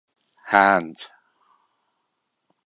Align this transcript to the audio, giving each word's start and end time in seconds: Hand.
Hand. 0.47 1.09